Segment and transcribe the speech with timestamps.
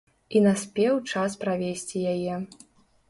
[0.37, 2.43] І наспеў час правесці яе.